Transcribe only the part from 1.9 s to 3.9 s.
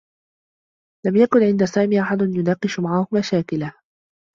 أحد يناقش معه مشاكله.